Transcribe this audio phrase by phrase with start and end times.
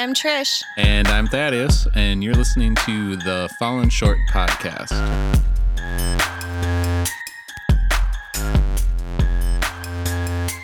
[0.00, 0.62] I'm Trish.
[0.78, 4.96] And I'm Thaddeus, and you're listening to the Fallen Short podcast.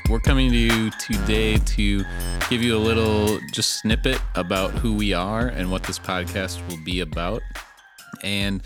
[0.08, 2.02] We're coming to you today to
[2.48, 6.82] give you a little just snippet about who we are and what this podcast will
[6.82, 7.42] be about.
[8.24, 8.62] And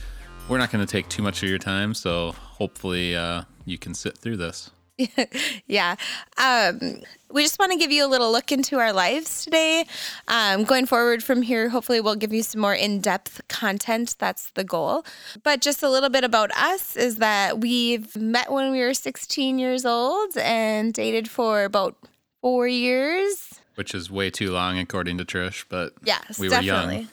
[0.48, 3.92] we're not going to take too much of your time, so hopefully uh, you can
[3.92, 4.70] sit through this.
[5.66, 5.96] yeah.
[6.38, 9.84] Um, we just want to give you a little look into our lives today.
[10.28, 14.16] Um, going forward from here, hopefully, we'll give you some more in depth content.
[14.18, 15.04] That's the goal.
[15.42, 19.58] But just a little bit about us is that we've met when we were 16
[19.58, 21.96] years old and dated for about
[22.40, 23.60] four years.
[23.76, 26.96] Which is way too long, according to Trish, but yes, we were definitely.
[26.96, 27.08] young.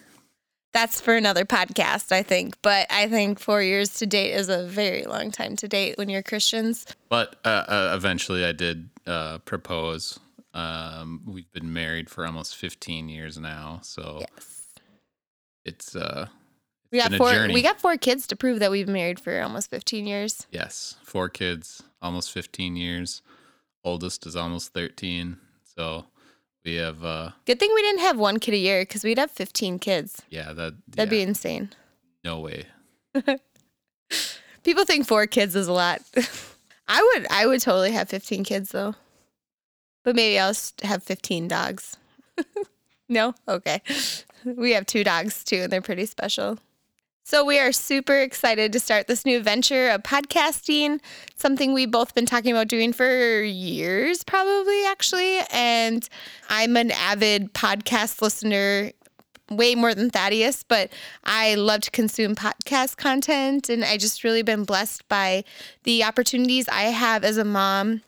[0.77, 2.55] That's for another podcast, I think.
[2.61, 6.07] But I think four years to date is a very long time to date when
[6.07, 6.85] you're Christians.
[7.09, 10.19] But uh, uh, eventually, I did uh, propose.
[10.53, 14.65] Um, we've been married for almost 15 years now, so Yes.
[15.65, 16.27] it's uh,
[16.91, 17.55] We got been a four journey.
[17.55, 20.45] we got four kids to prove that we've been married for almost 15 years.
[20.51, 23.23] yes, four kids, almost 15 years.
[23.83, 25.37] Oldest is almost 13,
[25.75, 26.05] so
[26.67, 29.31] we have uh, Good thing we didn't have one kid a year because we'd have
[29.31, 30.21] 15 kids.
[30.29, 31.71] yeah, that That'd be insane.
[32.23, 32.65] no way.
[34.63, 36.01] People think four kids is a lot.
[36.87, 38.95] I would I would totally have 15 kids though.
[40.03, 41.97] But maybe I'll have 15 dogs.
[43.09, 43.33] no?
[43.47, 43.81] Okay.
[44.45, 46.59] We have two dogs too and they're pretty special.
[47.29, 51.01] So we are super excited to start this new venture of podcasting,
[51.35, 56.07] something we've both been talking about doing for years probably actually, and
[56.47, 58.93] I'm an avid podcast listener
[59.51, 60.89] way more than Thaddeus, but
[61.25, 63.67] I love to consume podcast content.
[63.67, 65.43] And I just really been blessed by
[65.83, 68.03] the opportunities I have as a mom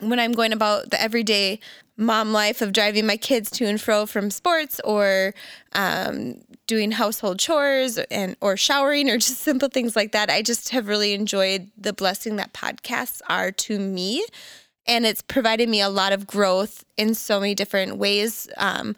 [0.00, 1.60] when I'm going about the everyday
[1.96, 5.34] mom life of driving my kids to and fro from sports or
[5.74, 10.30] um, doing household chores and or showering or just simple things like that.
[10.30, 14.24] I just have really enjoyed the blessing that podcasts are to me.
[14.86, 18.48] And it's provided me a lot of growth in so many different ways.
[18.56, 18.94] Um,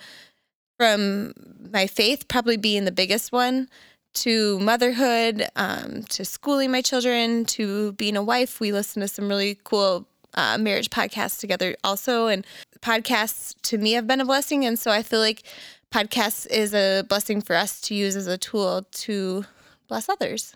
[0.80, 1.34] from
[1.70, 3.68] my faith probably being the biggest one
[4.14, 9.28] to motherhood um, to schooling my children to being a wife we listen to some
[9.28, 12.46] really cool uh, marriage podcasts together also and
[12.80, 15.42] podcasts to me have been a blessing and so i feel like
[15.90, 19.44] podcasts is a blessing for us to use as a tool to
[19.88, 20.54] bless others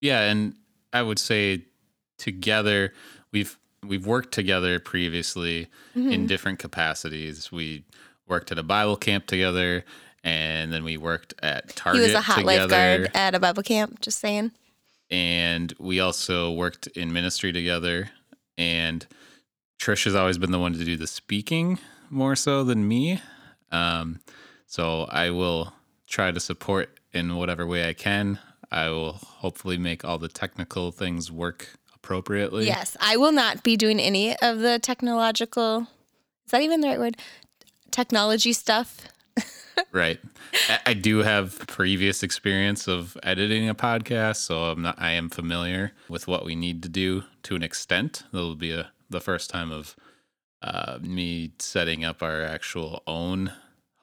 [0.00, 0.54] Yeah, and
[0.92, 1.62] I would say
[2.18, 2.92] together
[3.32, 6.10] we've we've worked together previously Mm-hmm.
[6.12, 7.50] in different capacities.
[7.50, 7.84] We
[8.28, 9.82] worked at a Bible camp together,
[10.22, 12.00] and then we worked at Target.
[12.02, 12.60] he was a hot together.
[12.66, 14.50] lifeguard at a bible camp just saying
[15.10, 18.10] and we also worked in ministry together.
[18.58, 19.06] And
[19.80, 21.78] Trish has always been the one to do the speaking
[22.10, 23.22] more so than me.
[23.70, 24.20] Um,
[24.76, 25.72] so I will
[26.06, 28.38] try to support in whatever way I can.
[28.70, 32.66] I will hopefully make all the technical things work appropriately.
[32.66, 35.86] Yes, I will not be doing any of the technological.
[36.44, 37.16] Is that even the right word?
[37.90, 39.08] Technology stuff.
[39.92, 40.18] Right.
[40.86, 45.92] I- do have previous experience of editing a podcast, so I'm not I am familiar
[46.08, 48.24] with what we need to do to an extent.
[48.32, 49.94] That'll be a the first time of
[50.62, 53.52] uh, me setting up our actual own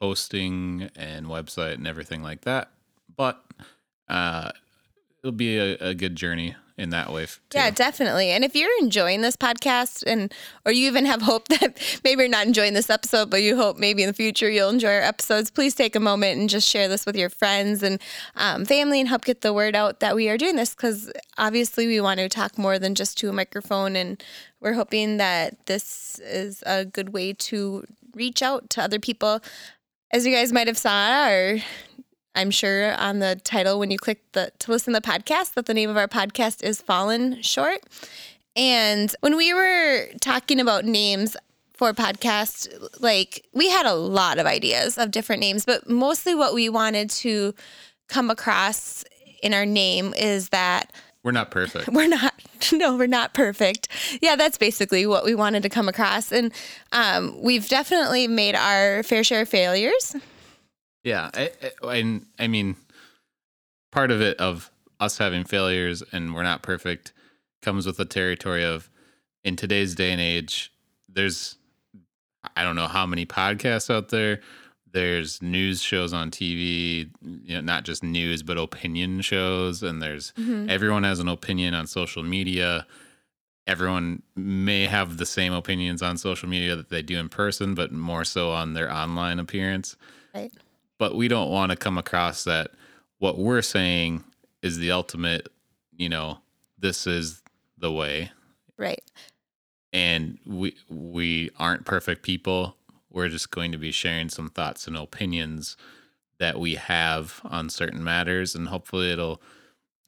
[0.03, 2.69] hosting and website and everything like that.
[3.15, 3.41] But
[4.09, 4.51] uh,
[5.21, 7.25] it'll be a, a good journey in that way.
[7.25, 7.39] Too.
[7.53, 8.31] Yeah, definitely.
[8.31, 10.33] And if you're enjoying this podcast and
[10.65, 13.77] or you even have hope that maybe you're not enjoying this episode, but you hope
[13.77, 16.89] maybe in the future you'll enjoy our episodes, please take a moment and just share
[16.89, 18.01] this with your friends and
[18.35, 21.87] um, family and help get the word out that we are doing this because obviously
[21.87, 24.21] we want to talk more than just to a microphone and
[24.59, 27.85] we're hoping that this is a good way to
[28.15, 29.41] reach out to other people.
[30.13, 31.57] As you guys might have saw or
[32.35, 35.65] I'm sure on the title when you click the to listen to the podcast that
[35.65, 37.79] the name of our podcast is Fallen Short.
[38.55, 41.35] And when we were talking about names
[41.73, 46.53] for podcast, like we had a lot of ideas of different names, but mostly what
[46.53, 47.55] we wanted to
[48.07, 49.03] come across
[49.41, 51.87] in our name is that We're not perfect.
[51.91, 52.33] we're not
[52.73, 53.87] no we're not perfect
[54.21, 56.51] yeah that's basically what we wanted to come across and
[56.93, 60.15] um, we've definitely made our fair share of failures
[61.03, 61.51] Yeah, I,
[61.83, 62.75] I, and I mean,
[63.91, 67.11] part of it of us having failures and we're not perfect
[67.61, 68.89] comes with the territory of
[69.43, 70.71] in today's day and age.
[71.09, 71.57] There's,
[72.55, 74.39] I don't know how many podcasts out there.
[74.93, 80.31] There's news shows on TV, you know, not just news but opinion shows, and there's
[80.33, 80.69] mm-hmm.
[80.69, 82.85] everyone has an opinion on social media.
[83.65, 87.91] Everyone may have the same opinions on social media that they do in person, but
[87.91, 89.95] more so on their online appearance.
[90.33, 90.51] Right.
[90.99, 92.71] But we don't want to come across that
[93.23, 94.21] what we're saying
[94.61, 95.47] is the ultimate,
[95.95, 96.39] you know,
[96.77, 97.41] this is
[97.77, 98.31] the way.
[98.77, 99.01] Right.
[99.93, 102.75] And we we aren't perfect people.
[103.13, 105.77] We're just going to be sharing some thoughts and opinions
[106.39, 109.41] that we have on certain matters and hopefully it'll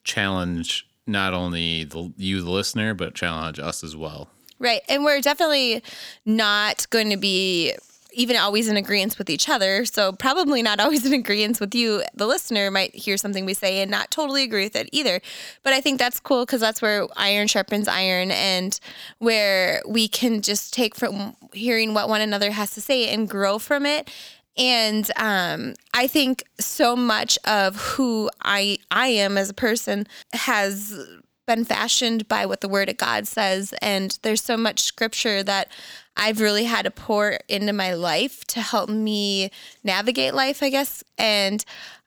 [0.04, 4.30] challenge not only the you the listener but challenge us as well.
[4.57, 4.81] Right.
[4.90, 5.84] And we're definitely
[6.25, 7.75] not going to be
[8.15, 9.85] even always in agreement with each other.
[9.85, 12.03] So probably not always in agreement with you.
[12.15, 15.21] The listener might hear something we say and not totally agree with it either.
[15.63, 18.79] But I think that's cool because that's where iron sharpens iron and
[19.19, 23.59] where we can just take from hearing what one another has to say and grow
[23.59, 24.09] from it.
[24.57, 30.97] And um, I think so much of who I I am as a person has
[31.45, 33.73] been fashioned by what the word of God says.
[33.81, 35.69] And there's so much scripture that
[36.17, 39.51] I've really had to pour into my life to help me
[39.83, 41.03] navigate life, I guess.
[41.17, 41.63] And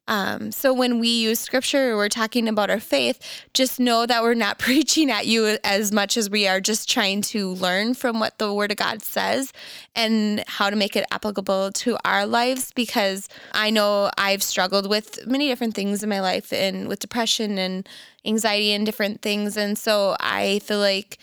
[0.09, 3.21] um, so when we use scripture, we're talking about our faith,
[3.53, 7.21] just know that we're not preaching at you as much as we are just trying
[7.23, 9.53] to learn from what the word of God says
[9.95, 12.73] and how to make it applicable to our lives.
[12.73, 17.59] Because I know I've struggled with many different things in my life and with depression
[17.59, 17.87] and
[18.25, 19.59] anxiety and different things.
[19.59, 21.19] And so I feel like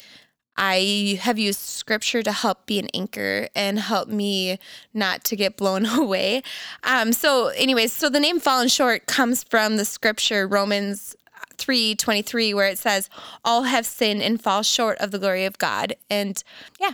[0.58, 4.60] I have used scripture to help be an anchor and help me
[4.94, 6.44] not to get blown away.
[6.84, 11.16] Um, so, anyways, so the name fallen short comes from the scripture Romans
[11.58, 13.10] 3 23, where it says,
[13.44, 15.96] All have sinned and fall short of the glory of God.
[16.10, 16.42] And
[16.80, 16.92] yeah.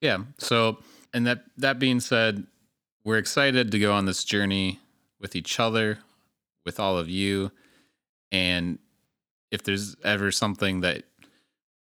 [0.00, 0.18] Yeah.
[0.38, 0.78] So,
[1.12, 2.46] and that that being said,
[3.04, 4.80] we're excited to go on this journey
[5.20, 5.98] with each other,
[6.64, 7.50] with all of you.
[8.30, 8.78] And
[9.50, 11.04] if there's ever something that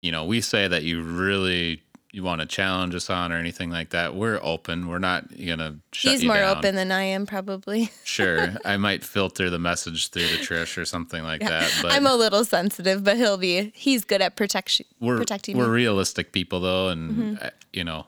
[0.03, 3.71] you know, we say that you really you want to challenge us on or anything
[3.71, 4.88] like that, we're open.
[4.88, 6.57] We're not gonna shut He's you more down.
[6.57, 7.89] open than I am, probably.
[8.03, 11.73] Sure, I might filter the message through to Trish or something like that.
[11.81, 15.65] But I'm a little sensitive, but he'll be, he's good at protection, we're protecting we're
[15.65, 15.71] me.
[15.71, 17.45] realistic people though, and Mhm.
[17.45, 18.05] uh, you know,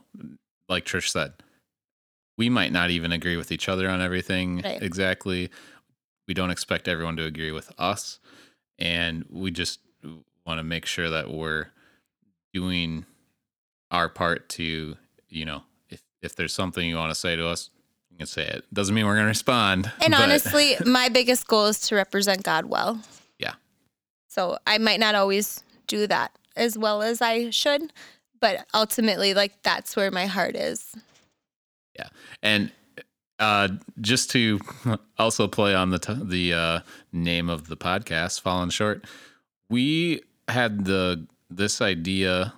[0.70, 1.34] like Trish said,
[2.38, 4.84] we might not even agree with each other on everything Right.
[4.84, 5.50] exactly.
[6.28, 8.20] We don't expect everyone to agree with us,
[8.78, 9.80] and we just
[10.46, 11.68] want to make sure that we're
[12.56, 13.06] doing
[13.92, 14.96] our part to,
[15.28, 17.70] you know, if if there's something you want to say to us,
[18.10, 18.64] you can say it.
[18.74, 19.92] Doesn't mean we're going to respond.
[20.02, 23.02] And but- honestly, my biggest goal is to represent God well.
[23.38, 23.56] Yeah.
[24.30, 27.92] So I might not always do that as well as I should,
[28.40, 30.96] but ultimately, like, that's where my heart is.
[32.00, 32.08] Yeah,
[32.42, 32.72] and
[33.40, 33.68] uh,
[34.00, 34.60] just to
[35.20, 36.80] also play on the t- the uh,
[37.12, 39.06] name of the podcast, "Fallen Short,"
[39.70, 42.54] we had the this idea.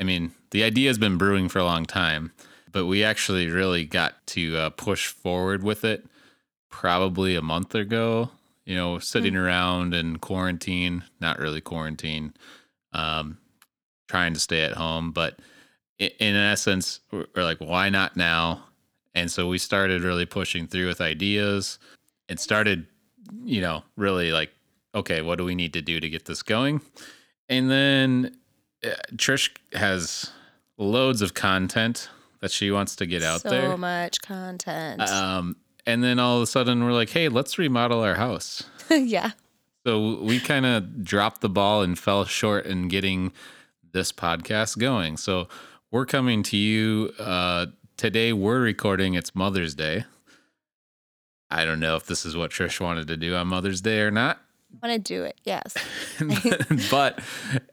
[0.00, 2.32] I mean, the idea has been brewing for a long time,
[2.72, 6.04] but we actually really got to uh, push forward with it
[6.70, 8.30] probably a month ago.
[8.66, 12.32] You know, sitting around in quarantine, not really quarantine,
[12.92, 13.36] um,
[14.08, 15.38] trying to stay at home, but
[16.00, 18.64] i- in essence, we're we're like, why not now?
[19.14, 21.78] And so we started really pushing through with ideas
[22.28, 22.86] and started,
[23.44, 24.50] you know, really like,
[24.94, 26.80] okay, what do we need to do to get this going?
[27.48, 28.36] And then
[28.84, 30.30] uh, Trish has
[30.78, 32.08] loads of content
[32.40, 33.70] that she wants to get out so there.
[33.70, 35.00] So much content.
[35.00, 38.64] Um, and then all of a sudden we're like, hey, let's remodel our house.
[38.90, 39.32] yeah.
[39.86, 43.32] So we kind of dropped the ball and fell short in getting
[43.92, 45.16] this podcast going.
[45.18, 45.48] So
[45.90, 48.32] we're coming to you uh, today.
[48.32, 49.14] We're recording.
[49.14, 50.04] It's Mother's Day.
[51.50, 54.10] I don't know if this is what Trish wanted to do on Mother's Day or
[54.10, 54.40] not,
[54.82, 55.40] want to do it.
[55.44, 55.74] Yes.
[56.90, 57.20] but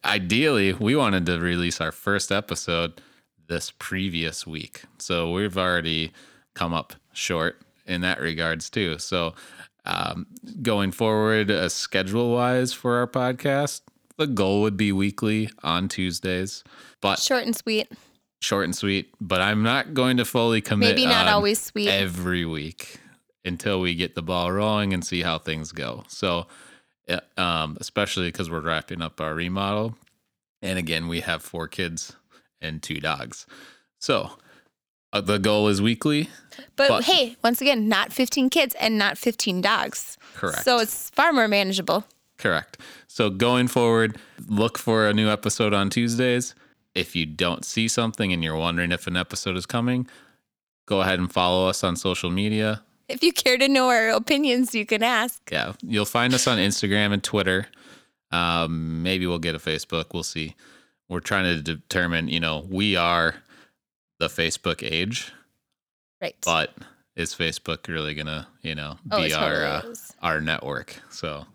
[0.05, 3.01] ideally, we wanted to release our first episode
[3.47, 4.83] this previous week.
[4.97, 6.11] So we've already
[6.53, 8.97] come up short in that regards too.
[8.99, 9.33] So
[9.85, 10.27] um,
[10.61, 13.81] going forward, uh, schedule wise for our podcast,
[14.17, 16.63] the goal would be weekly on Tuesdays,
[17.01, 17.87] but Short and sweet.
[18.39, 19.09] short and sweet.
[19.19, 20.89] But I'm not going to fully commit.
[20.89, 21.87] Maybe not always sweet.
[21.89, 22.99] every week
[23.43, 26.03] until we get the ball rolling and see how things go.
[26.07, 26.45] So,
[27.37, 29.95] um, especially because we're wrapping up our remodel,
[30.61, 32.13] and again, we have four kids
[32.61, 33.45] and two dogs.
[33.99, 34.37] So,
[35.13, 36.29] uh, the goal is weekly.
[36.75, 40.17] but, but- hey, once again, not 15 kids and not 15 dogs.
[40.35, 40.63] Correct.
[40.63, 42.05] So it's far more manageable.
[42.37, 42.77] Correct.
[43.07, 44.17] So going forward,
[44.47, 46.55] look for a new episode on Tuesdays.
[46.95, 50.07] If you don't see something and you're wondering if an episode is coming,
[50.87, 52.81] go ahead and follow us on social media.
[53.15, 55.41] If you care to know our opinions, you can ask.
[55.51, 57.67] Yeah, you'll find us on Instagram and Twitter.
[58.31, 60.13] Um, maybe we'll get a Facebook.
[60.13, 60.55] We'll see.
[61.09, 63.35] We're trying to determine, you know, we are
[64.19, 65.31] the Facebook age,
[66.21, 66.35] Right.
[66.45, 66.73] but
[67.17, 70.95] is Facebook really gonna, you know, be Oh, it our uh, our network?
[71.09, 71.45] So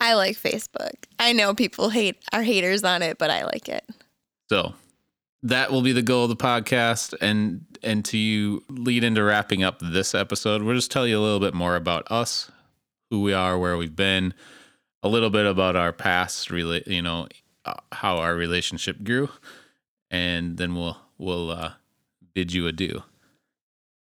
[0.00, 0.92] I like Facebook.
[1.18, 3.84] I know people hate our haters on it, but I like it.
[4.48, 4.74] So
[5.44, 7.14] that will be the goal of the podcast.
[7.20, 11.22] And and to you lead into wrapping up this episode, we'll just tell you a
[11.22, 12.50] little bit more about us,
[13.10, 14.34] who we are, where we've been,
[15.02, 17.28] a little bit about our past, rela- you know,
[17.64, 19.28] uh, how our relationship grew,
[20.10, 21.72] and then we'll we'll uh,
[22.34, 23.02] bid you adieu.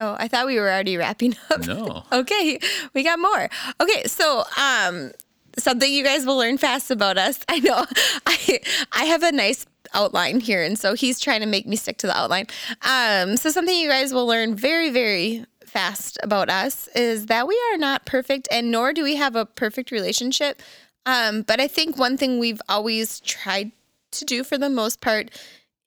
[0.01, 1.67] Oh, I thought we were already wrapping up.
[1.67, 2.59] No, Okay,
[2.95, 3.49] we got more.
[3.81, 5.13] Okay, so um
[5.59, 7.41] something you guys will learn fast about us.
[7.49, 7.85] I know
[8.27, 8.61] I
[8.93, 12.07] I have a nice outline here and so he's trying to make me stick to
[12.07, 12.47] the outline.
[12.83, 17.61] Um so something you guys will learn very very fast about us is that we
[17.73, 20.63] are not perfect and nor do we have a perfect relationship.
[21.05, 23.73] Um but I think one thing we've always tried
[24.13, 25.31] to do for the most part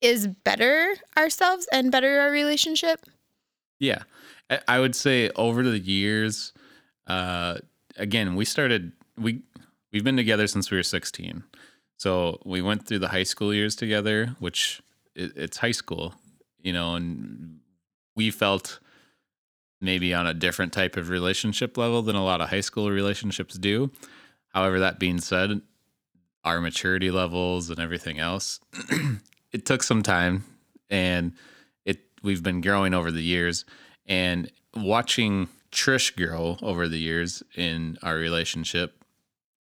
[0.02, 3.06] is better ourselves and better our relationship.
[3.80, 4.04] Yeah,
[4.68, 6.54] I- would say over the years,
[7.08, 7.58] uh,
[7.98, 9.42] again, we started we
[9.92, 11.44] we've been together since we were 16.
[12.00, 14.82] So we went through the high school years together, which
[15.16, 16.16] it, it's high school,
[16.62, 17.60] you know, and
[18.16, 18.80] we felt
[19.82, 23.56] maybe on a different type of relationship level than a lot of high school relationships
[23.56, 23.92] do.
[24.54, 25.60] However, that being said,
[26.46, 28.62] our maturity levels and everything else,
[29.52, 30.46] it took some time
[30.90, 31.34] and
[31.84, 33.66] it we've been growing over the years
[34.06, 38.99] and watching Trish grow over the years in our relationship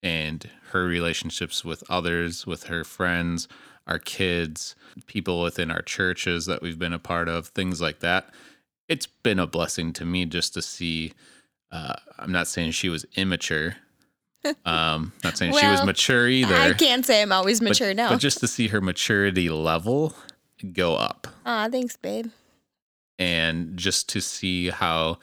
[0.03, 3.49] and her relationships with others, with her friends,
[3.87, 4.75] our kids,
[5.07, 8.31] people within our churches that we've been a part of, things like that.
[8.89, 11.13] It's been a blessing to me just to see.
[11.73, 13.77] Uh, I'm not saying she was immature.
[14.65, 16.55] Um, not saying she was mature either.
[16.55, 18.11] I can't say I'm always but- mature now.
[18.11, 20.15] But just to see her maturity level
[20.73, 22.29] go up Aw, thanks, babe.
[23.19, 25.19] and just to see how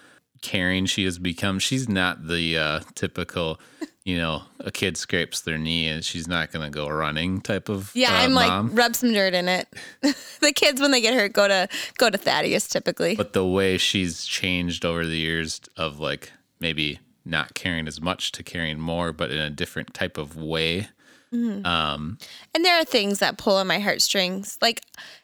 [0.45, 1.57] caring she has become.
[1.57, 3.59] She's not the uh, typical,
[4.03, 7.67] you know, a kid scrapes their knee and she's not going to go running type
[7.67, 9.67] of Yeah, uh, I'm like rub some dirt in it.
[10.41, 13.15] the kids when they get hurt go to go to Thaddeus typically.
[13.15, 18.31] But the way she's changed over the years of like maybe not caring as much
[18.33, 20.89] to caring more, but in a different type of way.
[21.35, 21.65] Mm-hmm.
[21.65, 22.17] Um,
[22.53, 24.57] and there are things that pull on my heartstrings.
[24.61, 24.81] Like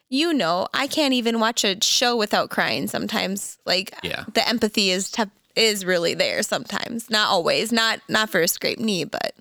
[0.08, 3.56] you know, I can't even watch a show without crying sometimes.
[3.64, 4.24] Like Yeah.
[4.34, 7.08] the empathy is tough is really there sometimes.
[7.10, 7.72] Not always.
[7.72, 9.34] Not not for a scraped knee, but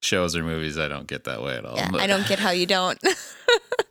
[0.00, 1.76] shows or movies, I don't get that way at all.
[1.76, 2.98] yeah, I don't get how you don't.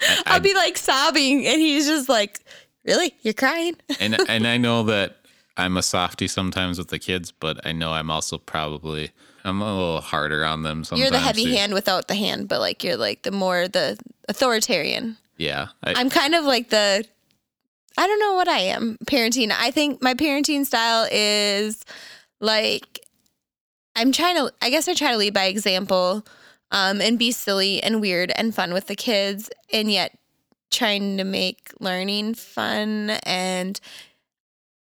[0.02, 2.40] I- I'll be like sobbing and he's just like,
[2.86, 3.14] Really?
[3.22, 3.76] You're crying?
[4.00, 5.18] and and I know that
[5.58, 9.12] I'm a softie sometimes with the kids, but I know I'm also probably
[9.44, 11.02] I'm a little harder on them sometimes.
[11.02, 11.52] You're the heavy too.
[11.52, 15.18] hand without the hand, but like you're like the more the authoritarian.
[15.38, 17.06] Yeah, I, I'm kind of like the
[17.98, 19.52] I don't know what I am parenting.
[19.52, 21.84] I think my parenting style is
[22.40, 23.00] like
[23.96, 26.26] I'm trying to I guess I try to lead by example
[26.72, 30.18] um and be silly and weird and fun with the kids and yet
[30.72, 33.80] trying to make learning fun and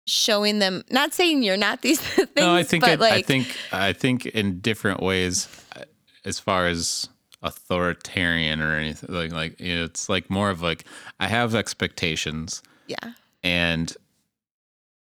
[0.08, 3.22] showing them not saying you're not these things no, I think but I, like I
[3.22, 5.82] think I think in different ways, uh,
[6.24, 7.08] as far as
[7.42, 10.84] authoritarian or anything like like you know, it's like more of like
[11.20, 13.12] I have expectations yeah
[13.44, 13.96] and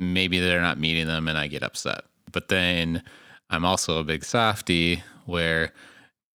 [0.03, 2.05] maybe they're not meeting them and I get upset.
[2.31, 3.03] But then
[3.51, 5.73] I'm also a big softie where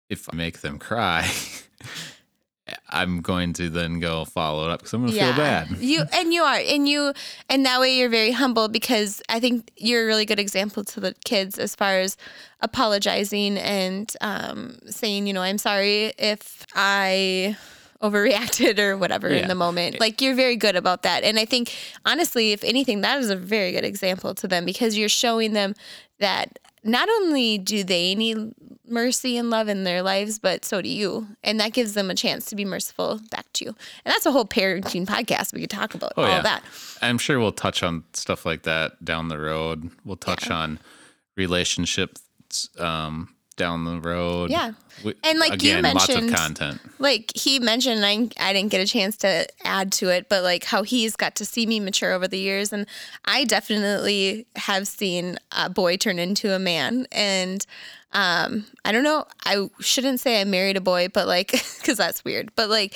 [0.09, 1.29] if I make them cry,
[2.89, 5.69] I'm going to then go follow it up because I'm going to feel bad.
[5.79, 7.13] You and you are and you
[7.50, 11.00] and that way you're very humble because I think you're a really good example to
[11.00, 12.17] the kids as far as
[12.62, 17.55] apologizing and um, saying, you know, I'm sorry if I
[18.01, 20.00] overreacted or whatever in the moment.
[20.00, 21.24] Like you're very good about that.
[21.24, 21.74] And I think
[22.05, 25.74] honestly, if anything, that is a very good example to them because you're showing them
[26.19, 28.53] that not only do they need
[28.88, 31.27] mercy and love in their lives, but so do you.
[31.44, 33.70] And that gives them a chance to be merciful back to you.
[34.06, 35.53] And that's a whole parenting podcast.
[35.53, 36.41] We could talk about Oh, all yeah.
[36.41, 36.63] that.
[37.01, 39.89] I'm sure we'll touch on stuff like that down the road.
[40.06, 40.79] We'll touch on
[41.36, 42.22] relationships
[42.79, 44.50] um, down the road.
[44.51, 44.72] Yeah.
[45.03, 46.79] We- And like you again, of mentioned- content.
[47.00, 50.63] Like he mentioned, I, I didn't get a chance to add to it, but like
[50.63, 52.72] how he's got to see me mature over the years.
[52.74, 52.86] And
[53.25, 57.08] I definitely have seen a boy turn into a man.
[57.12, 57.65] And
[58.14, 62.24] um, I don't know, I shouldn't say I married a boy, but like, because that's
[62.24, 62.52] weird.
[62.56, 62.96] But like,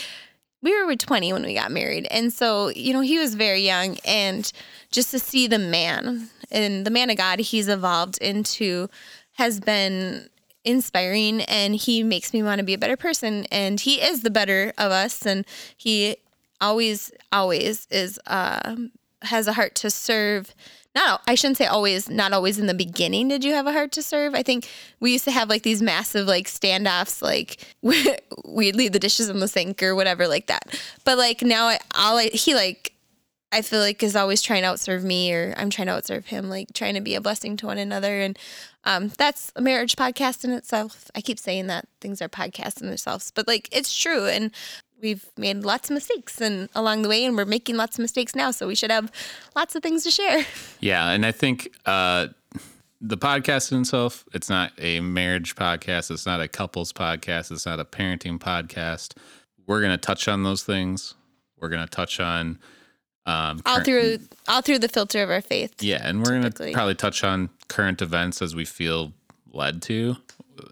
[0.61, 2.07] we were 20 when we got married.
[2.11, 3.97] And so, you know, he was very young.
[4.05, 4.51] And
[4.91, 8.87] just to see the man and the man of God he's evolved into
[9.33, 10.29] has been
[10.63, 11.41] inspiring.
[11.41, 13.45] And he makes me want to be a better person.
[13.51, 15.25] And he is the better of us.
[15.25, 16.17] And he
[16.59, 18.75] always, always is uh,
[19.23, 20.53] has a heart to serve.
[20.93, 23.93] Not, I shouldn't say always, not always in the beginning did you have a heart
[23.93, 24.35] to serve.
[24.35, 24.69] I think
[24.99, 29.39] we used to have like these massive like standoffs, like we'd leave the dishes in
[29.39, 30.77] the sink or whatever like that.
[31.05, 32.93] But like now, I, all I, he like,
[33.53, 36.49] I feel like is always trying to outserve me or I'm trying to outserve him,
[36.49, 38.21] like trying to be a blessing to one another.
[38.21, 38.39] And
[38.85, 41.11] um, that's a marriage podcast in itself.
[41.15, 44.25] I keep saying that things are podcasts in themselves, but like it's true.
[44.25, 44.51] And
[45.01, 48.35] we've made lots of mistakes and along the way and we're making lots of mistakes
[48.35, 49.11] now so we should have
[49.55, 50.45] lots of things to share.
[50.79, 52.27] Yeah and i think uh
[52.99, 57.65] the podcast in itself it's not a marriage podcast it's not a couples podcast it's
[57.65, 59.15] not a parenting podcast.
[59.67, 61.13] We're going to touch on those things.
[61.59, 62.59] We're going to touch on
[63.25, 66.71] um, all through all through the filter of our faith yeah and we're going to
[66.73, 69.13] probably touch on current events as we feel
[69.53, 70.15] led to.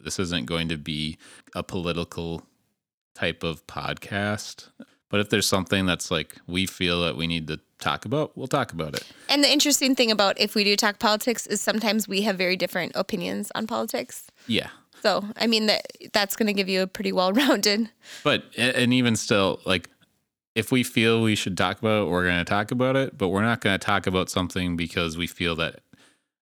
[0.03, 1.17] This isn't going to be
[1.55, 2.43] a political
[3.19, 4.69] type of podcast.
[5.09, 8.47] But if there's something that's like we feel that we need to talk about, we'll
[8.47, 9.03] talk about it.
[9.27, 12.55] And the interesting thing about if we do talk politics is sometimes we have very
[12.55, 14.27] different opinions on politics.
[14.47, 14.69] Yeah.
[15.01, 17.89] So, I mean that that's going to give you a pretty well-rounded.
[18.23, 19.89] But and even still like
[20.55, 23.29] if we feel we should talk about it, we're going to talk about it, but
[23.29, 25.81] we're not going to talk about something because we feel that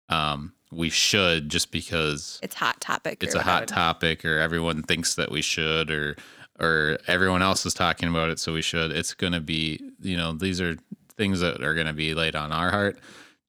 [0.09, 3.23] um we should just because it's hot topic.
[3.23, 6.15] It's a hot topic or everyone thinks that we should or
[6.59, 8.91] or everyone else is talking about it, so we should.
[8.91, 10.77] It's going to be, you know, these are
[11.17, 12.99] things that are going to be laid on our heart.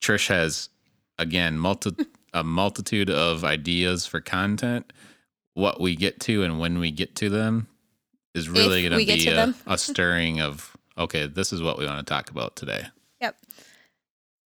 [0.00, 0.68] Trish has,
[1.18, 1.96] again, multi-
[2.32, 4.92] a multitude of ideas for content.
[5.54, 7.68] What we get to and when we get to them
[8.34, 11.98] is really going to be a, a stirring of, okay, this is what we want
[11.98, 12.84] to talk about today.
[13.22, 13.36] Yep.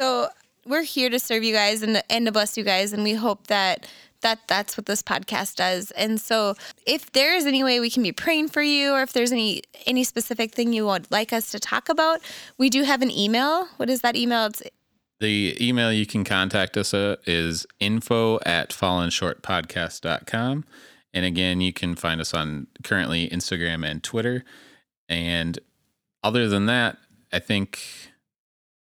[0.00, 0.28] So
[0.66, 2.92] we're here to serve you guys and, and to bless you guys.
[2.92, 3.88] And we hope that
[4.22, 5.90] that that's what this podcast does.
[5.92, 6.54] And so
[6.86, 9.62] if there is any way we can be praying for you or if there's any
[9.86, 12.20] any specific thing you would like us to talk about,
[12.58, 13.66] we do have an email.
[13.76, 14.46] What is that email?
[14.46, 14.62] It's
[15.20, 20.64] the email you can contact us at is info at fallenshortpodcast.com.
[21.12, 24.44] And again, you can find us on currently Instagram and Twitter.
[25.08, 25.58] And
[26.22, 26.98] other than that,
[27.32, 27.80] I think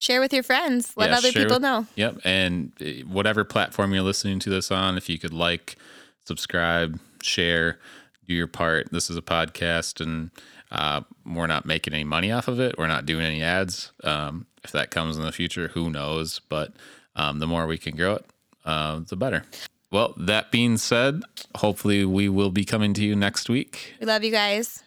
[0.04, 0.94] share with your friends.
[0.96, 1.88] Let yeah, other people with, know.
[1.96, 5.78] Yep and eh, whatever platform you're listening to this on if you could like
[6.26, 7.80] subscribe share
[8.28, 8.92] do your part.
[8.92, 10.32] This is a podcast and
[10.72, 12.78] uh, we're not making any money off of it.
[12.78, 13.92] We're not doing any ads.
[14.04, 16.40] Um, if that comes in the future who knows?
[16.50, 16.74] But
[17.16, 18.26] um, the more we can grow it
[18.66, 19.44] uh, the better.
[19.92, 21.22] Well that being said
[21.56, 23.96] hopefully we will be coming to you next week.
[24.00, 24.84] We love you guys.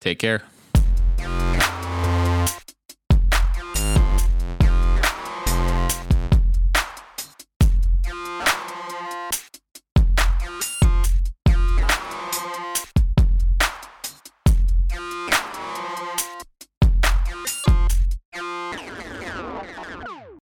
[0.00, 0.42] Take care